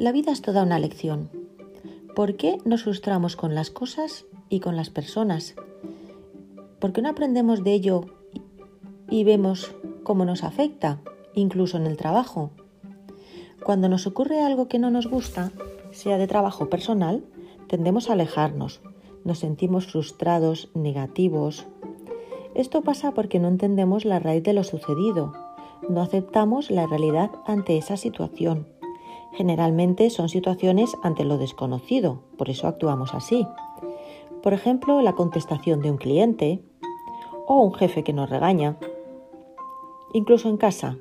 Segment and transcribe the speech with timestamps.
[0.00, 1.28] La vida es toda una lección.
[2.16, 5.56] ¿Por qué nos frustramos con las cosas y con las personas?
[6.78, 8.06] ¿Por qué no aprendemos de ello
[9.10, 11.02] y vemos cómo nos afecta,
[11.34, 12.50] incluso en el trabajo?
[13.62, 15.52] Cuando nos ocurre algo que no nos gusta,
[15.90, 17.22] sea de trabajo personal,
[17.68, 18.80] tendemos a alejarnos,
[19.24, 21.66] nos sentimos frustrados, negativos.
[22.54, 25.34] Esto pasa porque no entendemos la raíz de lo sucedido,
[25.90, 28.79] no aceptamos la realidad ante esa situación
[29.32, 33.46] Generalmente son situaciones ante lo desconocido, por eso actuamos así.
[34.42, 36.62] Por ejemplo, la contestación de un cliente
[37.46, 38.76] o un jefe que nos regaña.
[40.12, 40.98] Incluso en casa,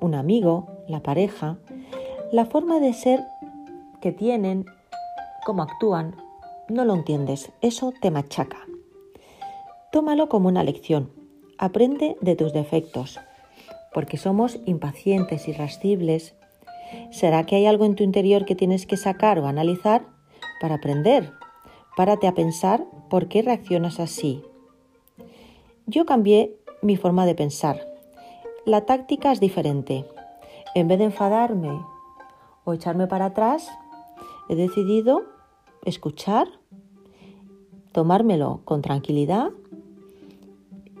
[0.00, 1.58] un amigo, la pareja,
[2.32, 3.24] la forma de ser
[4.00, 4.66] que tienen,
[5.44, 6.16] cómo actúan,
[6.68, 8.58] no lo entiendes, eso te machaca.
[9.92, 11.10] Tómalo como una lección,
[11.58, 13.20] aprende de tus defectos,
[13.92, 16.34] porque somos impacientes, irascibles,
[17.14, 20.04] ¿Será que hay algo en tu interior que tienes que sacar o analizar
[20.60, 21.32] para aprender?
[21.96, 24.42] Párate a pensar por qué reaccionas así.
[25.86, 27.86] Yo cambié mi forma de pensar.
[28.66, 30.04] La táctica es diferente.
[30.74, 31.80] En vez de enfadarme
[32.64, 33.70] o echarme para atrás,
[34.48, 35.22] he decidido
[35.84, 36.48] escuchar,
[37.92, 39.50] tomármelo con tranquilidad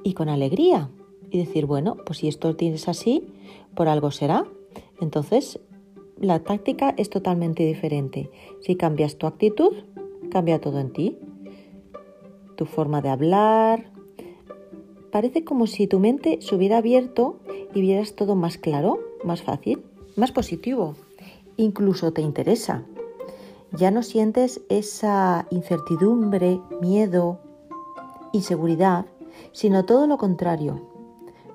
[0.04, 0.90] y con alegría
[1.32, 3.26] y decir, bueno, pues si esto tienes así,
[3.74, 4.44] por algo será.
[5.00, 5.58] Entonces
[6.18, 8.30] la táctica es totalmente diferente.
[8.60, 9.72] Si cambias tu actitud,
[10.30, 11.18] cambia todo en ti.
[12.56, 13.90] Tu forma de hablar.
[15.10, 17.40] Parece como si tu mente se hubiera abierto
[17.74, 19.82] y vieras todo más claro, más fácil,
[20.16, 20.94] más positivo.
[21.56, 22.84] Incluso te interesa.
[23.72, 27.40] Ya no sientes esa incertidumbre, miedo,
[28.32, 29.06] inseguridad,
[29.52, 30.80] sino todo lo contrario.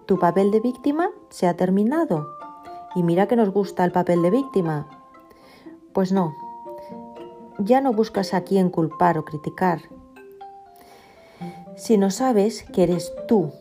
[0.06, 2.39] Tu papel de víctima se ha terminado
[2.96, 4.88] y mira que nos gusta el papel de víctima.
[5.94, 6.34] Pues no,
[7.60, 9.82] ya no buscas a quién culpar o criticar,
[11.76, 13.52] sino sabes que eres tú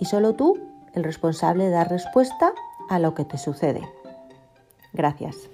[0.00, 0.58] y solo tú
[0.94, 2.52] el responsable de dar respuesta
[2.88, 3.88] a lo que te sucede.
[4.92, 5.48] Gracias.